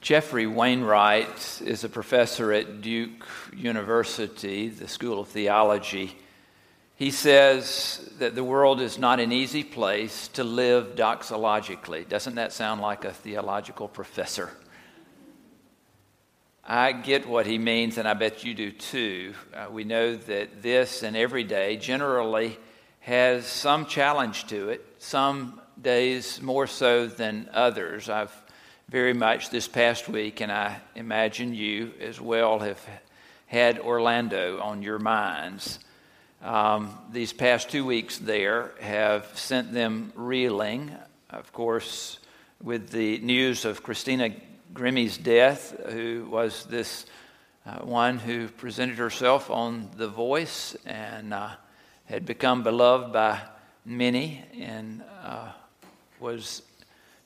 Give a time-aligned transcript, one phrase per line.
[0.00, 6.16] Geoffrey Wainwright is a professor at Duke University, the School of Theology.
[6.96, 12.08] He says that the world is not an easy place to live doxologically.
[12.08, 14.48] Doesn't that sound like a theological professor?
[16.64, 19.34] I get what he means, and I bet you do too.
[19.52, 22.58] Uh, we know that this and every day generally
[23.00, 28.08] has some challenge to it, some days more so than others.
[28.08, 28.34] I've
[28.90, 32.84] very much this past week, and I imagine you as well have
[33.46, 35.78] had Orlando on your minds.
[36.42, 40.90] Um, these past two weeks there have sent them reeling,
[41.30, 42.18] of course,
[42.60, 44.30] with the news of Christina
[44.74, 47.06] Grimmie's death, who was this
[47.66, 51.50] uh, one who presented herself on The Voice and uh,
[52.06, 53.40] had become beloved by
[53.84, 55.52] many and uh,
[56.18, 56.62] was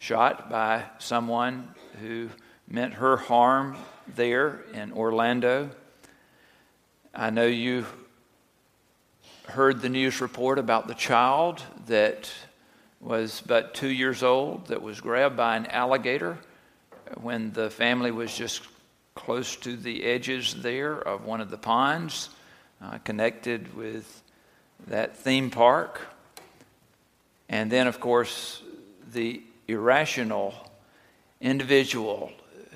[0.05, 1.67] shot by someone
[2.03, 2.29] who
[2.69, 3.75] meant her harm
[4.07, 5.71] there in Orlando.
[7.15, 7.87] I know you
[9.47, 12.31] heard the news report about the child that
[13.01, 16.37] was but two years old that was grabbed by an alligator
[17.23, 18.61] when the family was just
[19.15, 22.29] close to the edges there of one of the ponds
[22.83, 24.23] uh, connected with
[24.87, 25.99] that theme park.
[27.49, 28.63] And then, of course,
[29.11, 30.55] the irrational
[31.41, 32.33] individual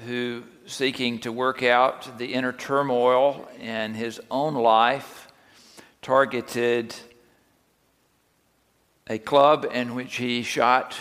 [0.07, 5.29] who, seeking to work out the inner turmoil in his own life,
[6.03, 6.95] targeted
[9.09, 10.97] a club in which he shot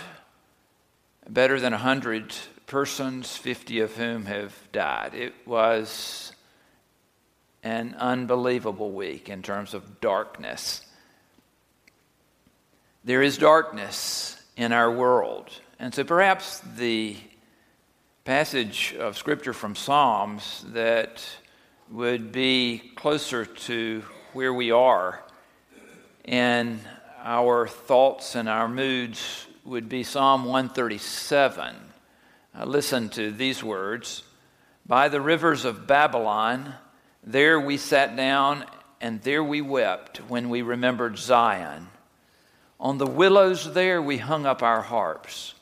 [1.29, 2.33] better than 100
[2.66, 5.13] persons, 50 of whom have died.
[5.13, 6.33] It was
[7.63, 10.85] an unbelievable week in terms of darkness.
[13.03, 15.49] There is darkness in our world.
[15.80, 17.16] And so perhaps the
[18.25, 21.23] passage of Scripture from Psalms that
[21.92, 24.03] would be closer to
[24.34, 25.23] where we are
[26.25, 26.79] in
[27.24, 31.75] our thoughts and our moods would be Psalm 137.
[32.57, 34.24] Uh, listen to these words
[34.88, 36.74] By the rivers of Babylon,
[37.24, 38.66] there we sat down
[39.00, 41.90] and there we wept when we remembered Zion.
[42.80, 45.53] On the willows there we hung up our harps.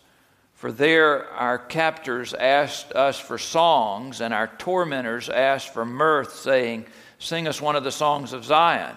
[0.66, 6.88] For there our captors asked us for songs, and our tormentors asked for mirth, saying,
[7.20, 8.96] Sing us one of the songs of Zion.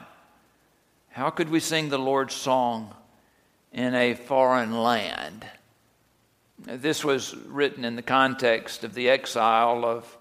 [1.10, 2.94] How could we sing the Lord's song
[3.70, 5.44] in a foreign land?
[6.58, 10.16] This was written in the context of the exile of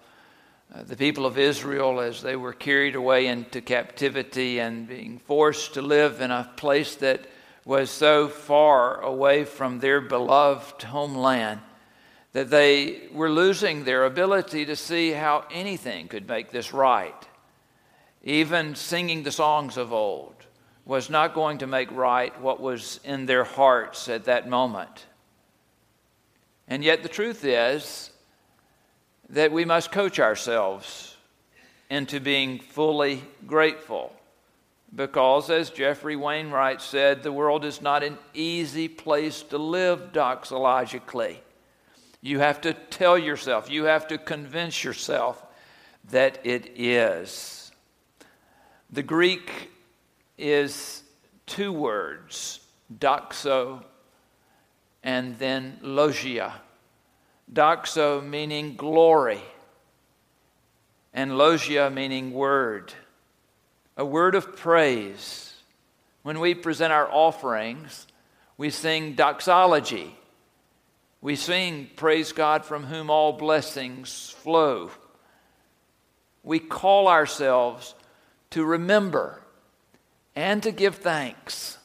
[0.74, 5.72] uh, the people of Israel as they were carried away into captivity and being forced
[5.72, 7.22] to live in a place that
[7.68, 11.60] was so far away from their beloved homeland
[12.32, 17.28] that they were losing their ability to see how anything could make this right.
[18.24, 20.34] Even singing the songs of old
[20.86, 25.04] was not going to make right what was in their hearts at that moment.
[26.68, 28.10] And yet, the truth is
[29.28, 31.18] that we must coach ourselves
[31.90, 34.14] into being fully grateful
[34.94, 41.36] because, as Geoffrey Wainwright said, the world is not an easy place to live doxologically.
[42.20, 45.44] You have to tell yourself, you have to convince yourself
[46.10, 47.70] that it is.
[48.90, 49.70] The Greek
[50.38, 51.02] is
[51.46, 52.60] two words,
[52.98, 53.84] doxo
[55.02, 56.60] and then logia.
[57.52, 59.40] Doxo meaning glory,
[61.14, 62.92] and logia meaning word
[63.98, 65.52] a word of praise.
[66.22, 68.06] When we present our offerings,
[68.56, 70.16] we sing doxology.
[71.20, 74.92] We sing, Praise God from whom all blessings flow.
[76.44, 77.94] We call ourselves
[78.50, 79.42] to remember
[80.36, 81.76] and to give thanks,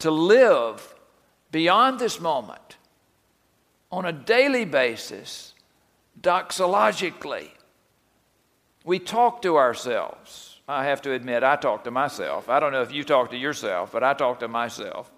[0.00, 0.94] to live
[1.50, 2.76] beyond this moment
[3.90, 5.54] on a daily basis,
[6.20, 7.48] doxologically.
[8.84, 10.53] We talk to ourselves.
[10.66, 12.48] I have to admit, I talk to myself.
[12.48, 15.10] I don't know if you talk to yourself, but I talk to myself.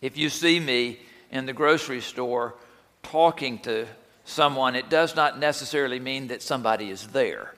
[0.00, 0.98] If you see me
[1.30, 2.54] in the grocery store
[3.02, 3.86] talking to
[4.24, 7.52] someone, it does not necessarily mean that somebody is there.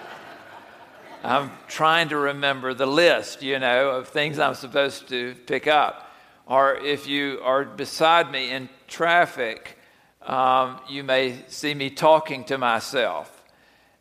[1.24, 6.10] I'm trying to remember the list, you know, of things I'm supposed to pick up.
[6.46, 9.76] Or if you are beside me in traffic,
[10.22, 13.44] um, you may see me talking to myself.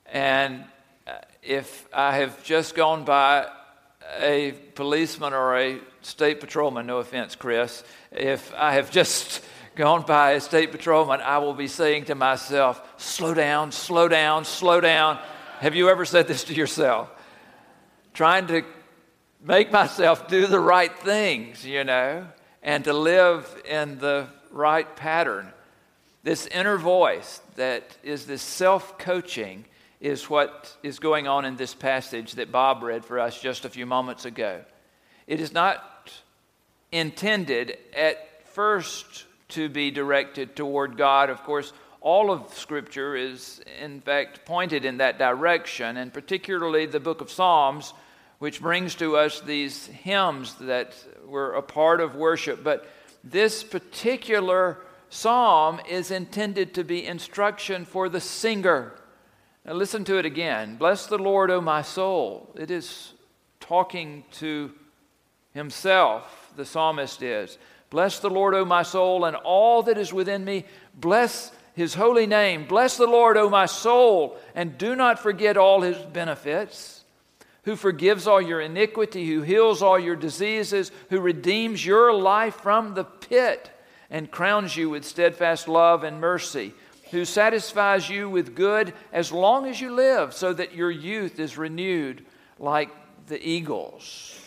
[0.06, 0.64] And
[1.48, 3.48] if I have just gone by
[4.20, 9.42] a policeman or a state patrolman, no offense, Chris, if I have just
[9.76, 14.44] gone by a state patrolman, I will be saying to myself, slow down, slow down,
[14.44, 15.20] slow down.
[15.60, 17.10] Have you ever said this to yourself?
[18.14, 18.64] Trying to
[19.42, 22.28] make myself do the right things, you know,
[22.62, 25.54] and to live in the right pattern.
[26.24, 29.64] This inner voice that is this self coaching
[30.00, 33.70] is what is going on in this passage that Bob read for us just a
[33.70, 34.64] few moments ago.
[35.26, 36.14] It is not
[36.92, 41.30] intended at first to be directed toward God.
[41.30, 47.00] Of course, all of Scripture is, in fact, pointed in that direction, and particularly the
[47.00, 47.94] book of Psalms,
[48.40, 50.96] which brings to us these hymns that
[51.26, 52.64] were a part of worship.
[52.64, 52.88] But
[53.24, 54.78] this particular
[55.10, 58.94] psalm is intended to be instruction for the singer.
[59.68, 60.78] Now, listen to it again.
[60.78, 62.50] Bless the Lord, O my soul.
[62.56, 63.12] It is
[63.60, 64.72] talking to
[65.54, 67.58] himself, the psalmist is.
[67.90, 70.64] Bless the Lord, O my soul, and all that is within me.
[70.96, 72.66] Bless his holy name.
[72.66, 77.04] Bless the Lord, O my soul, and do not forget all his benefits.
[77.64, 82.94] Who forgives all your iniquity, who heals all your diseases, who redeems your life from
[82.94, 83.70] the pit
[84.10, 86.74] and crowns you with steadfast love and mercy,
[87.12, 91.58] who satisfies you with good as long as you live, so that your youth is
[91.58, 92.26] renewed
[92.60, 92.90] like
[93.28, 94.40] the eagles.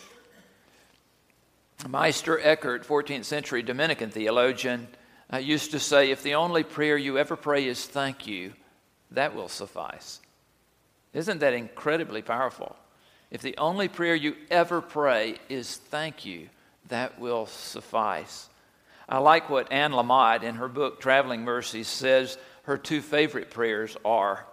[1.87, 4.87] Meister Eckhart, 14th century Dominican theologian,
[5.33, 8.53] uh, used to say, If the only prayer you ever pray is thank you,
[9.11, 10.19] that will suffice.
[11.13, 12.75] Isn't that incredibly powerful?
[13.31, 16.49] If the only prayer you ever pray is thank you,
[16.89, 18.49] that will suffice.
[19.07, 23.97] I like what Anne Lamott in her book Traveling Mercies says her two favorite prayers
[24.05, 24.45] are.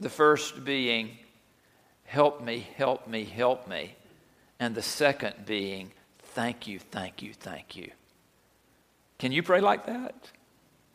[0.00, 1.18] The first being,
[2.04, 3.94] Help me, help me, help me.
[4.60, 5.90] And the second being,
[6.22, 7.90] Thank you, thank you, thank you.
[9.18, 10.30] Can you pray like that?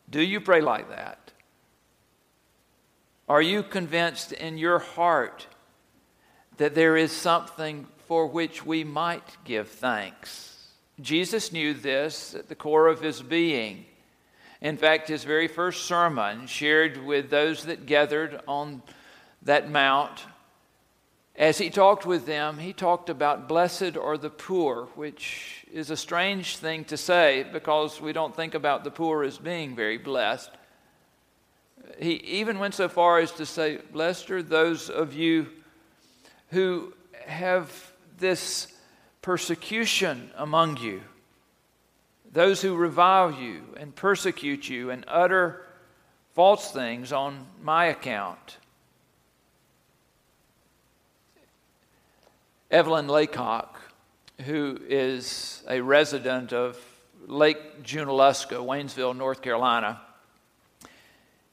[0.08, 1.32] Do you pray like that?
[3.28, 5.46] Are you convinced in your heart
[6.56, 10.68] that there is something for which we might give thanks?
[11.00, 13.86] Jesus knew this at the core of his being.
[14.60, 18.82] In fact, his very first sermon, shared with those that gathered on
[19.42, 20.26] that mount,
[21.40, 25.96] as he talked with them, he talked about blessed are the poor, which is a
[25.96, 30.50] strange thing to say because we don't think about the poor as being very blessed.
[31.98, 35.46] He even went so far as to say, Blessed are those of you
[36.50, 36.92] who
[37.26, 38.68] have this
[39.22, 41.00] persecution among you,
[42.32, 45.64] those who revile you and persecute you and utter
[46.34, 48.58] false things on my account.
[52.70, 53.80] Evelyn Laycock,
[54.44, 56.78] who is a resident of
[57.26, 60.00] Lake Junaluska, Waynesville, North Carolina,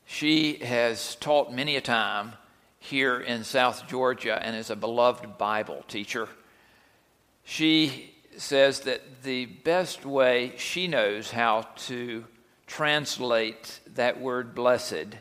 [0.06, 2.34] she has taught many a time
[2.80, 6.30] here in South Georgia and is a beloved Bible teacher.
[7.44, 12.26] She says that the best way she knows how to
[12.66, 15.18] translate that word blessed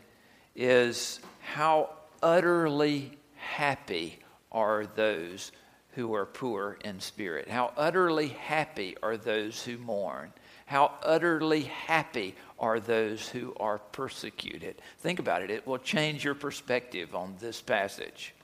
[0.55, 1.89] is how
[2.21, 4.19] utterly happy
[4.51, 5.51] are those
[5.91, 7.49] who are poor in spirit.
[7.49, 10.31] How utterly happy are those who mourn.
[10.67, 14.81] How utterly happy are those who are persecuted.
[14.99, 18.35] Think about it, it will change your perspective on this passage.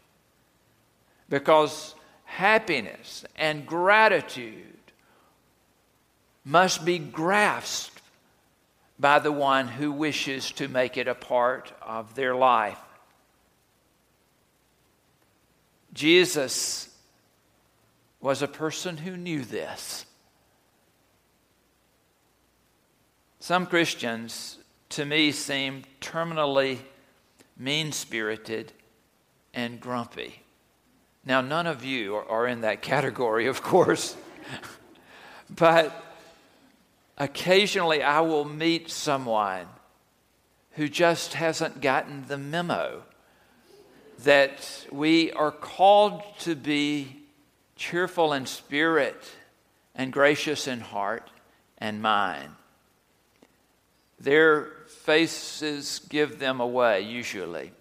[1.30, 4.74] Because happiness and gratitude
[6.46, 8.01] must be grasped
[9.00, 12.80] by the one who wishes to make it a part of their life.
[15.94, 16.89] Jesus
[18.22, 20.06] was a person who knew this.
[23.39, 24.58] Some Christians,
[24.89, 26.80] to me, seem terminally
[27.58, 28.72] mean spirited
[29.53, 30.42] and grumpy.
[31.25, 34.15] Now, none of you are in that category, of course,
[35.50, 36.03] but
[37.18, 39.68] occasionally I will meet someone
[40.72, 43.03] who just hasn't gotten the memo
[44.24, 47.18] that we are called to be
[47.75, 49.32] cheerful in spirit
[49.96, 51.30] and gracious in heart
[51.77, 52.50] and mind.
[54.20, 57.72] Their faces give them away, usually.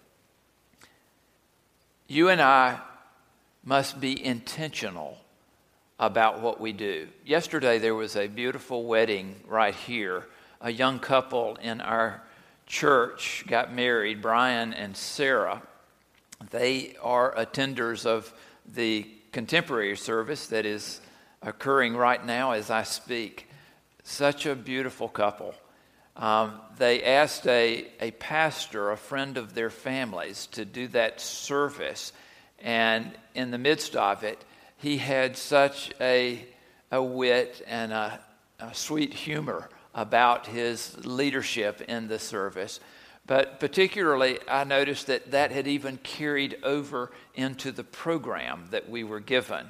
[2.07, 2.79] You and I
[3.63, 5.17] must be intentional
[5.99, 7.07] about what we do.
[7.25, 10.25] Yesterday, there was a beautiful wedding right here.
[10.61, 12.21] A young couple in our
[12.65, 15.61] church got married, Brian and Sarah.
[16.49, 18.33] They are attenders of
[18.73, 20.99] the contemporary service that is
[21.41, 23.47] occurring right now as I speak.
[24.03, 25.55] Such a beautiful couple.
[26.15, 32.13] um, they asked a, a pastor, a friend of their families, to do that service.
[32.63, 34.43] And in the midst of it,
[34.77, 36.45] he had such a,
[36.91, 38.19] a wit and a,
[38.59, 42.79] a sweet humor about his leadership in the service.
[43.27, 49.03] But particularly, I noticed that that had even carried over into the program that we
[49.03, 49.67] were given.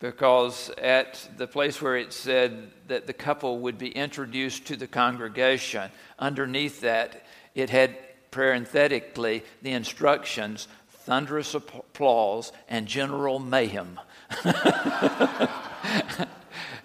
[0.00, 4.86] Because at the place where it said that the couple would be introduced to the
[4.86, 7.96] congregation, underneath that, it had
[8.30, 10.68] parenthetically the instructions
[11.08, 13.98] thunderous applause and general mayhem.
[14.44, 14.54] and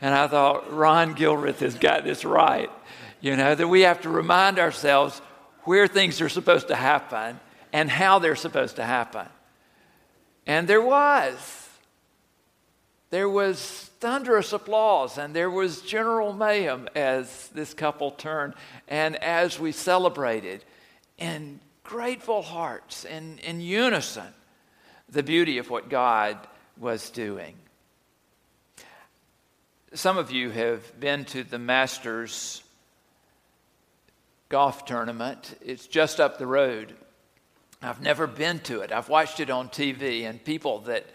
[0.02, 2.72] I thought, Ron Gilreth has got this right.
[3.20, 5.22] You know, that we have to remind ourselves
[5.64, 7.38] where things are supposed to happen
[7.74, 9.28] and how they're supposed to happen.
[10.48, 11.70] And there was.
[13.10, 18.54] There was thunderous applause and there was general mayhem as this couple turned
[18.88, 20.64] and as we celebrated
[21.18, 24.34] in grateful hearts and in unison
[25.10, 26.38] the beauty of what God
[26.80, 27.56] was doing.
[29.94, 32.64] Some of you have been to the Masters
[34.50, 35.56] golf tournament.
[35.64, 36.96] It's just up the road.
[37.82, 38.92] I've never been to it.
[38.92, 41.06] I've watched it on TV, and people that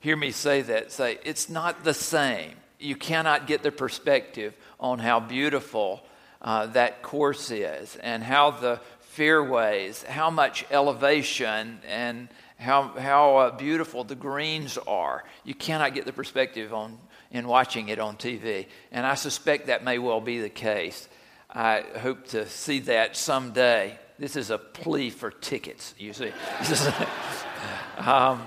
[0.00, 2.52] hear me say that say it's not the same.
[2.78, 6.02] You cannot get the perspective on how beautiful
[6.40, 8.80] uh, that course is and how the
[9.12, 12.28] fairways, how much elevation, and
[12.58, 15.24] how, how uh, beautiful the greens are.
[15.44, 16.98] You cannot get the perspective on
[17.30, 18.66] in watching it on TV.
[18.90, 21.08] And I suspect that may well be the case.
[21.50, 23.98] I hope to see that someday.
[24.18, 26.28] This is a plea for tickets, you see.
[27.98, 28.42] um,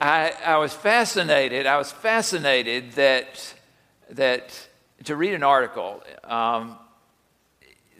[0.00, 1.66] I, I was fascinated.
[1.66, 3.54] I was fascinated that,
[4.10, 4.68] that
[5.04, 6.76] to read an article um,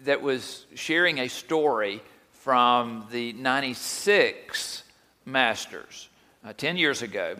[0.04, 4.82] that was sharing a story from the 96
[5.24, 6.08] Masters
[6.44, 7.36] uh, 10 years ago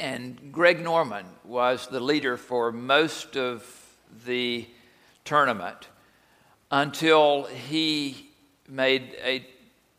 [0.00, 3.64] and Greg Norman was the leader for most of
[4.26, 4.66] the
[5.24, 5.88] tournament
[6.70, 8.30] until he
[8.68, 9.46] made a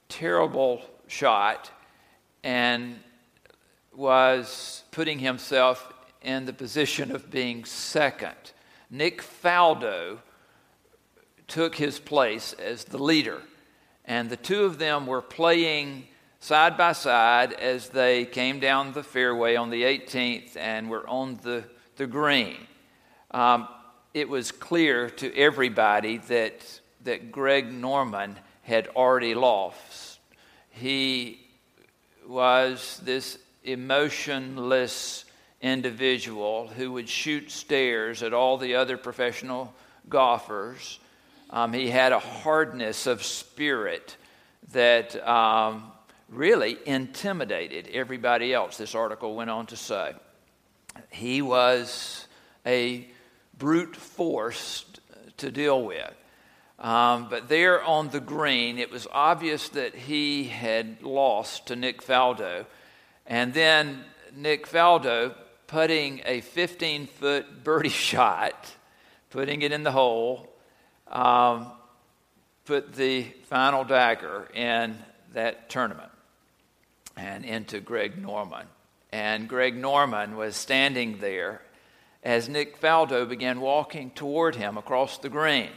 [0.10, 1.72] terrible shot
[2.44, 3.00] and
[3.96, 8.36] was putting himself in the position of being second.
[8.90, 10.20] Nick Faldo
[11.48, 13.42] took his place as the leader,
[14.06, 16.08] and the two of them were playing
[16.40, 21.40] side by side as they came down the fairway on the 18th and were on
[21.44, 21.64] the,
[21.96, 22.56] the green.
[23.32, 23.68] Um,
[24.14, 30.20] it was clear to everybody that, that Greg Norman had already lost.
[30.70, 31.40] He
[32.28, 35.26] was this emotionless
[35.62, 39.74] individual who would shoot stares at all the other professional
[40.08, 41.00] golfers.
[41.56, 44.18] Um, he had a hardness of spirit
[44.74, 45.90] that um,
[46.28, 50.16] really intimidated everybody else, this article went on to say.
[51.12, 52.28] He was
[52.66, 53.08] a
[53.58, 54.84] brute force
[55.38, 56.14] to deal with.
[56.78, 62.02] Um, but there on the green, it was obvious that he had lost to Nick
[62.02, 62.66] Faldo.
[63.26, 64.04] And then
[64.36, 65.34] Nick Faldo
[65.68, 68.74] putting a 15 foot birdie shot,
[69.30, 70.52] putting it in the hole,
[71.08, 71.72] um,
[72.66, 74.98] put the final dagger in
[75.34, 76.12] that tournament
[77.16, 78.66] and into Greg Norman.
[79.12, 81.62] And Greg Norman was standing there
[82.24, 85.70] as Nick Faldo began walking toward him across the green.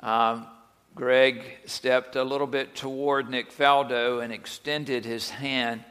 [0.00, 0.46] Um,
[0.94, 5.84] Greg stepped a little bit toward Nick Faldo and extended his hand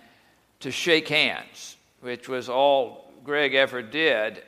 [0.59, 4.41] to shake hands, which was all Greg ever did.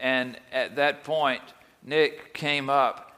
[0.00, 1.42] And at that point,
[1.82, 3.09] Nick came up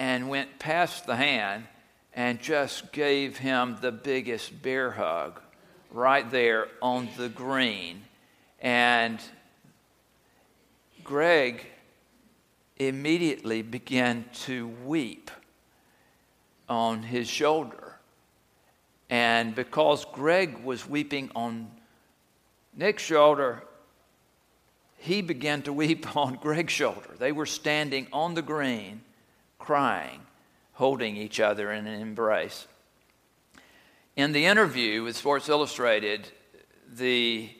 [0.00, 1.66] and went past the hand
[2.14, 5.38] and just gave him the biggest bear hug
[5.90, 8.00] right there on the green.
[8.62, 9.20] And
[11.04, 11.66] Greg
[12.78, 15.30] immediately began to weep
[16.66, 17.96] on his shoulder.
[19.10, 21.70] And because Greg was weeping on
[22.74, 23.64] Nick's shoulder,
[24.96, 27.10] he began to weep on Greg's shoulder.
[27.18, 29.02] They were standing on the green,
[29.60, 30.20] crying
[30.72, 32.66] holding each other in an embrace.
[34.16, 36.26] In the interview with Sports Illustrated,
[36.90, 37.50] the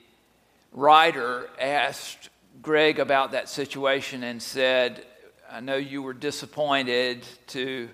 [0.72, 2.30] writer asked
[2.62, 5.04] Greg about that situation and said,
[5.52, 7.90] I know you were disappointed to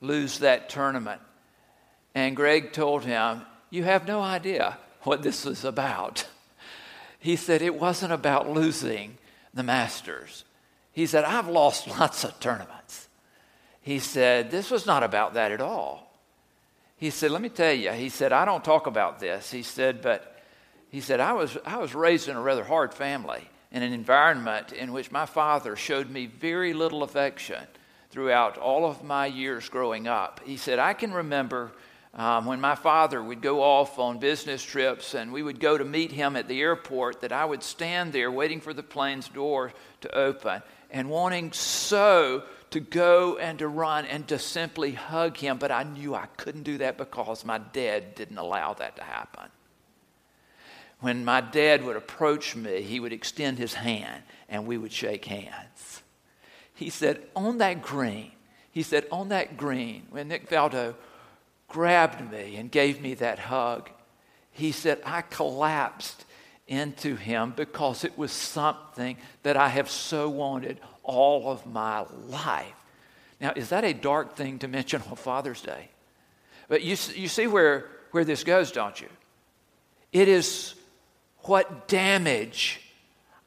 [0.00, 1.20] lose that tournament.
[2.14, 6.26] And Greg told him, You have no idea what this was about.
[7.20, 9.18] He said, It wasn't about losing
[9.54, 10.44] the Masters,
[10.90, 13.03] He said, I've lost lots of tournaments.
[13.84, 16.10] He said, This was not about that at all.
[16.96, 19.50] He said, Let me tell you, he said, I don't talk about this.
[19.50, 20.40] He said, But
[20.88, 24.72] he said, I was, I was raised in a rather hard family, in an environment
[24.72, 27.62] in which my father showed me very little affection
[28.08, 30.40] throughout all of my years growing up.
[30.46, 31.70] He said, I can remember
[32.14, 35.84] um, when my father would go off on business trips and we would go to
[35.84, 39.74] meet him at the airport, that I would stand there waiting for the plane's door
[40.00, 45.58] to open and wanting so to go and to run and to simply hug him,
[45.58, 49.48] but I knew I couldn't do that because my dad didn't allow that to happen.
[50.98, 55.24] When my dad would approach me, he would extend his hand and we would shake
[55.26, 56.02] hands.
[56.74, 58.32] He said, On that green,
[58.72, 60.96] he said, On that green, when Nick Faldo
[61.68, 63.88] grabbed me and gave me that hug,
[64.50, 66.24] he said, I collapsed
[66.66, 72.74] into him because it was something that I have so wanted all of my life.
[73.40, 75.88] Now, is that a dark thing to mention on Father's Day?
[76.68, 79.08] But you, you see where, where this goes, don't you?
[80.12, 80.74] It is
[81.40, 82.80] what damage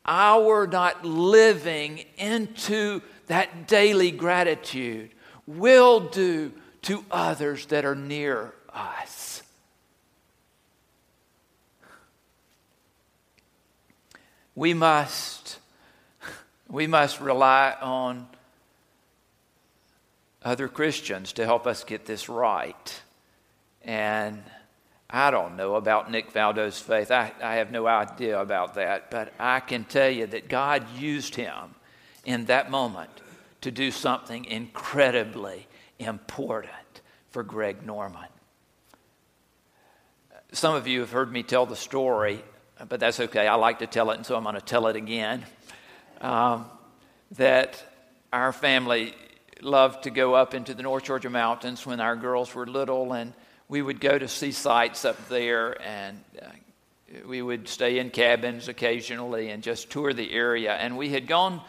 [0.05, 5.11] our not living into that daily gratitude
[5.45, 9.41] will do to others that are near us.
[14.55, 15.59] We must,
[16.69, 18.27] we must rely on
[20.43, 23.01] other Christians to help us get this right.
[23.83, 24.43] And
[25.09, 27.11] I don't know about Nick Faldo's faith.
[27.11, 29.09] I, I have no idea about that.
[29.09, 31.75] But I can tell you that God used him
[32.25, 33.09] in that moment
[33.61, 35.67] to do something incredibly
[35.99, 38.27] important for Greg Norman.
[40.51, 42.43] Some of you have heard me tell the story,
[42.87, 43.47] but that's okay.
[43.47, 45.45] I like to tell it, and so I'm going to tell it again.
[46.21, 46.65] Um,
[47.31, 47.83] that
[48.33, 49.13] our family
[49.61, 53.33] loved to go up into the North Georgia mountains when our girls were little, and
[53.67, 56.47] we would go to see sights up there, and uh,
[57.27, 60.73] we would stay in cabins occasionally and just tour the area.
[60.73, 61.61] And we had gone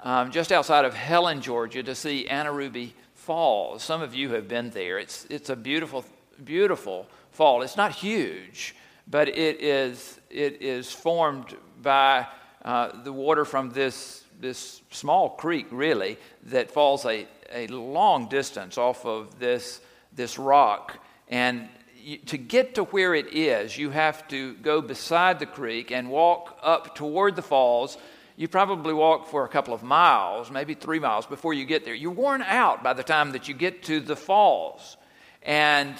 [0.00, 3.82] um, just outside of Helen, Georgia, to see Anna Ruby Falls.
[3.82, 4.98] Some of you have been there.
[4.98, 6.04] It's, it's a beautiful,
[6.44, 7.62] beautiful fall.
[7.62, 8.74] It's not huge,
[9.06, 12.26] but it is, it is formed by
[12.64, 18.78] uh, the water from this, this small creek, really, that falls a, a long distance
[18.78, 19.80] off of this,
[20.14, 20.98] this rock.
[21.28, 21.68] And
[22.02, 26.10] you, to get to where it is, you have to go beside the creek and
[26.10, 27.98] walk up toward the falls
[28.38, 31.92] you probably walk for a couple of miles, maybe three miles before you get there.
[31.92, 34.96] You're worn out by the time that you get to the falls.
[35.42, 35.96] And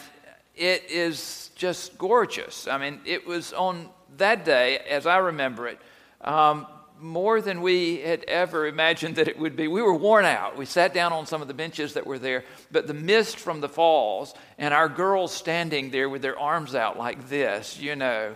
[0.55, 2.69] it is just gorgeous.
[2.69, 5.81] I mean, it was on that day, as I remember it,
[6.21, 6.67] um,
[7.01, 9.69] more than we had ever imagined that it would be.
[9.69, 10.57] We were worn out.
[10.57, 13.61] We sat down on some of the benches that were there, but the mist from
[13.61, 18.35] the falls and our girls standing there with their arms out like this, you know,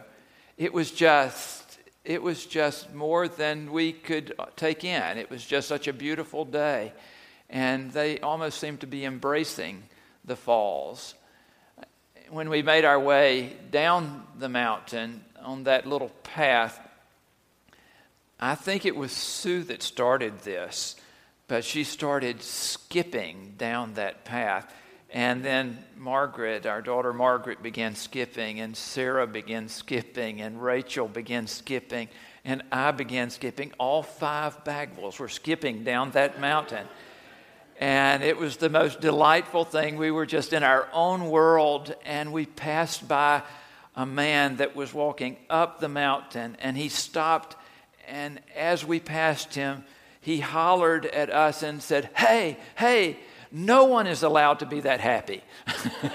[0.57, 1.63] it was just
[2.05, 5.19] it was just more than we could take in.
[5.19, 6.93] It was just such a beautiful day.
[7.49, 9.85] And they almost seemed to be embracing
[10.25, 11.15] the falls.
[12.31, 16.81] When we made our way down the mountain on that little path,
[18.45, 20.97] I think it was Sue that started this,
[21.47, 24.75] but she started skipping down that path.
[25.11, 31.47] And then Margaret, our daughter Margaret, began skipping, and Sarah began skipping, and Rachel began
[31.47, 32.09] skipping,
[32.45, 33.73] and I began skipping.
[33.79, 36.89] All five Bagwells were skipping down that mountain.
[37.79, 39.99] And it was the most delightful thing.
[39.99, 43.43] We were just in our own world, and we passed by
[43.95, 47.55] a man that was walking up the mountain, and he stopped.
[48.13, 49.85] And as we passed him,
[50.21, 53.17] he hollered at us and said, Hey, hey,
[53.51, 55.43] no one is allowed to be that happy.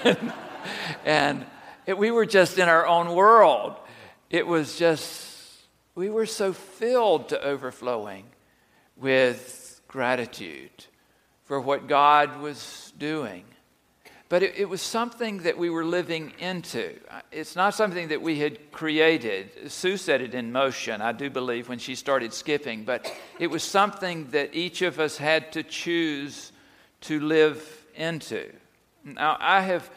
[1.04, 1.44] and
[1.86, 3.74] it, we were just in our own world.
[4.30, 8.26] It was just, we were so filled to overflowing
[8.96, 10.84] with gratitude
[11.46, 13.44] for what God was doing.
[14.28, 16.94] But it, it, was something that we were living into.
[17.32, 19.70] It's not something that we had created.
[19.70, 22.84] Sue set it in motion, I do believe, when she started skipping.
[22.84, 26.52] But it was something that each of us had to choose
[27.02, 28.52] to live into.
[29.02, 29.90] Now, I have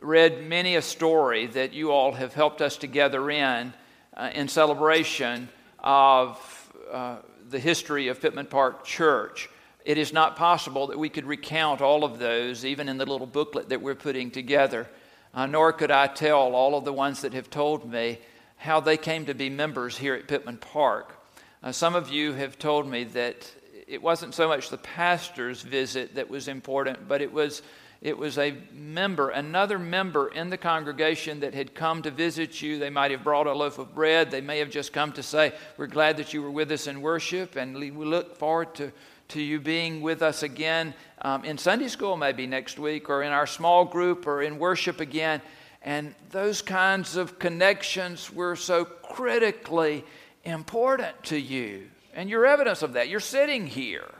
[0.00, 3.72] read many a story that you all have helped us together in,
[4.14, 5.48] uh, in celebration
[5.78, 7.16] of uh,
[7.48, 9.48] the history of Pittman Park Church.
[9.84, 13.26] It is not possible that we could recount all of those, even in the little
[13.26, 14.88] booklet that we're putting together,
[15.34, 18.18] uh, nor could I tell all of the ones that have told me
[18.56, 21.14] how they came to be members here at Pittman Park.
[21.62, 23.50] Uh, some of you have told me that
[23.86, 27.62] it wasn't so much the pastor's visit that was important, but it was
[28.00, 32.78] it was a member, another member in the congregation that had come to visit you.
[32.78, 34.30] They might have brought a loaf of bread.
[34.30, 37.00] They may have just come to say, We're glad that you were with us in
[37.00, 38.92] worship, and we look forward to,
[39.28, 43.32] to you being with us again um, in Sunday school, maybe next week, or in
[43.32, 45.42] our small group, or in worship again.
[45.82, 50.04] And those kinds of connections were so critically
[50.44, 51.88] important to you.
[52.14, 53.08] And you're evidence of that.
[53.08, 54.10] You're sitting here.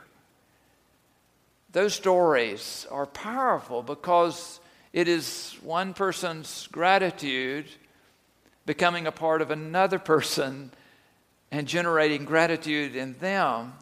[1.71, 4.59] Those stories are powerful because
[4.93, 7.65] it is one person's gratitude
[8.65, 10.71] becoming a part of another person
[11.51, 13.73] and generating gratitude in them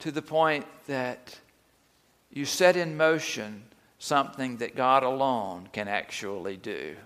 [0.00, 1.38] to the point that
[2.30, 3.64] you set in motion
[3.98, 6.96] something that God alone can actually do.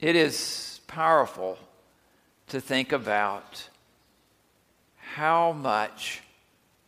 [0.00, 1.58] It is powerful
[2.48, 3.68] to think about
[4.96, 6.20] how much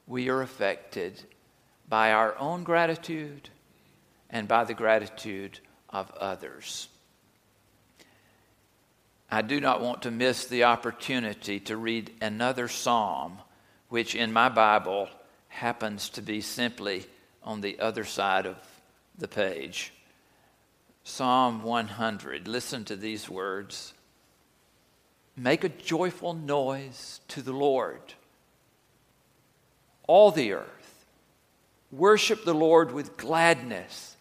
[0.06, 1.22] we are affected
[1.88, 3.48] by our own gratitude
[4.30, 6.88] and by the gratitude of others.
[9.30, 13.38] I do not want to miss the opportunity to read another psalm,
[13.88, 15.08] which in my Bible
[15.48, 17.04] happens to be simply
[17.42, 18.56] on the other side of
[19.18, 19.92] the page.
[21.04, 22.48] Psalm 100.
[22.48, 23.94] Listen to these words
[25.36, 28.00] Make a joyful noise to the Lord
[30.08, 31.06] all the earth.
[31.92, 34.16] Worship the Lord with gladness.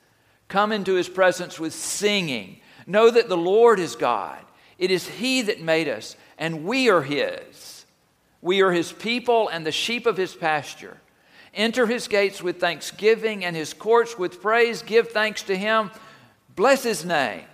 [0.47, 2.59] Come into his presence with singing.
[2.85, 4.39] Know that the Lord is God.
[4.77, 7.85] It is he that made us, and we are his.
[8.41, 10.97] We are his people and the sheep of his pasture.
[11.53, 14.83] Enter his gates with thanksgiving and his courts with praise.
[14.83, 15.89] Give thanks to him.
[16.55, 17.45] Bless his name.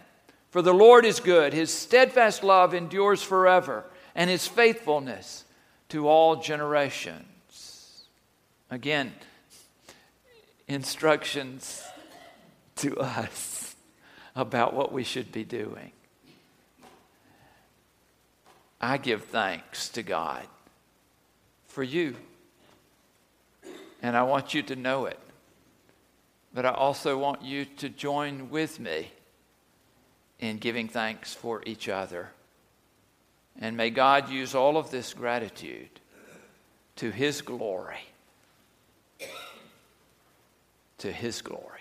[0.51, 1.53] For the Lord is good.
[1.53, 5.45] His steadfast love endures forever, and his faithfulness
[5.89, 8.03] to all generations.
[8.69, 9.13] Again,
[10.67, 11.81] instructions
[12.77, 13.75] to us
[14.35, 15.91] about what we should be doing.
[18.83, 20.45] I give thanks to God
[21.67, 22.15] for you.
[24.01, 25.19] And I want you to know it.
[26.53, 29.11] But I also want you to join with me
[30.39, 32.29] in giving thanks for each other.
[33.59, 35.89] And may God use all of this gratitude
[36.97, 38.01] to His glory
[41.03, 41.72] to his glory.